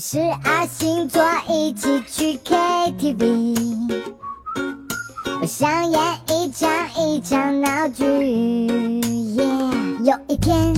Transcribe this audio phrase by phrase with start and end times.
[0.00, 3.90] 十二星座一起去 KTV，
[5.40, 8.04] 我想演一场一场闹剧。
[10.04, 10.72] 有一天，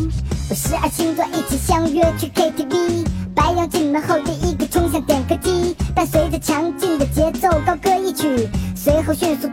[0.48, 9.46] 我十二星座一起相约去 KTV，白羊进门后第一个冲向点歌机，伴随着强劲的节奏高歌一曲，随后迅速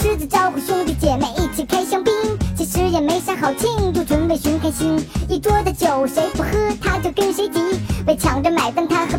[0.00, 2.14] 狮子招呼兄弟姐妹一起开香槟，
[2.56, 4.96] 其实也没啥好庆祝，纯为寻开心。
[5.28, 7.58] 一桌的酒谁不喝他就跟谁急，
[8.06, 9.17] 为抢着买单他和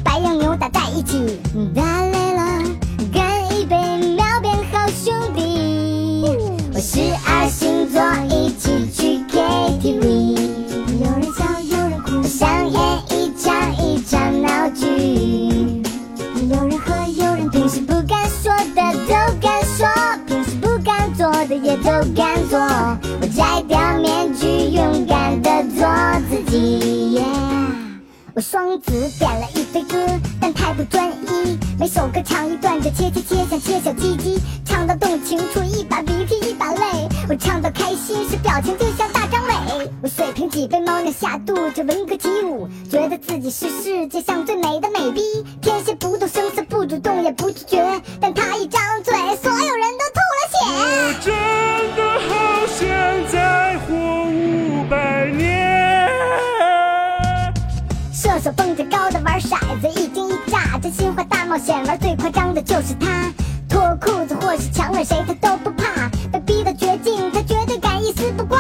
[22.16, 22.60] 敢做。
[22.60, 25.88] 我摘掉面具，勇敢的做
[26.30, 27.22] 自己。
[28.36, 29.98] 我双子点了一堆歌，
[30.40, 37.10] 但太不专一，每首歌唱一段就切切切，像切小鸡鸡，唱到动情处一把鼻涕一把泪。
[37.28, 39.92] 我唱到开心时表情就像大张伟。
[40.02, 45.22] 我水瓶几杯猫尿下肚就闻歌起舞，觉得自己是世界上最美的美逼，
[45.62, 47.09] 天蝎不动声色不主动
[61.50, 63.34] 冒险玩最夸张的就是他，
[63.68, 68.60] 脱裤子或是强吻谁他都不怕，被逼到绝境他绝对敢一丝不挂，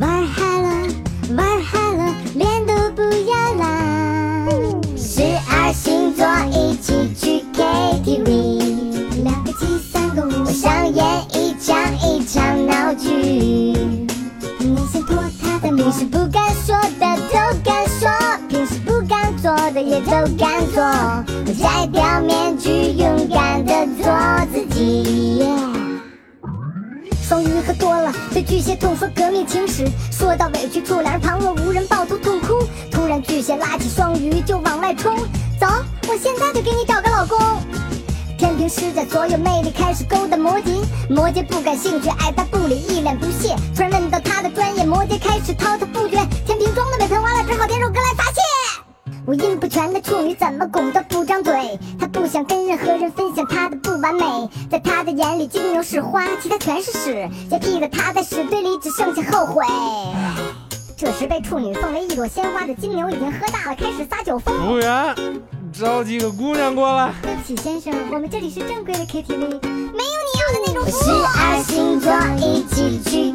[0.00, 0.68] 玩嗨了，
[1.36, 4.46] 玩嗨了，脸都不要啦。
[4.96, 13.10] 十二星座一起去 KTV，两个七三个五，我想演一场一场闹剧。
[14.60, 18.08] 你先脱他的平时不敢说的都敢说，
[18.48, 20.80] 平时不敢做的也都敢做。
[21.54, 24.12] 摘掉面具，勇敢的做
[24.52, 25.44] 自己。
[27.22, 32.58] 双鱼喝多了，对巨蟹痛说革命情史，说到委屈处，两人旁若无人，抱头痛哭。
[32.90, 35.16] 突然巨蟹拉起双鱼就往外冲，
[35.58, 35.66] 走，
[36.08, 37.38] 我现在就给你找个老公。
[38.36, 40.82] 天平施展所有魅力，开始勾搭摩羯。
[41.08, 43.54] 摩羯不感兴趣，爱搭不理，一脸不屑。
[43.76, 45.86] 突然问到他的专业，摩羯开始滔滔
[49.26, 59.64] 五音不全的处女怎么拱都不张嘴，她不想跟任何人分享她的不完美，在她的眼里金牛是花，其他全是屎，洁癖的她在屎堆里只剩下后悔。
[60.96, 64.54] 这时被处女奉为一朵鲜花的金牛已经喝大了，开始撒酒疯。
[64.58, 65.14] 服务员，
[65.72, 67.12] 找几个姑娘过来。
[67.22, 71.02] 对不起，先生，我们这里是正规的 KTV，没有你要的那种服务。
[71.02, 73.32] 十二星座一起去